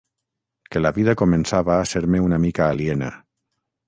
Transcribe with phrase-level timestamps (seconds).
[0.75, 3.11] Que la vida començava a ser-me una mica aliena.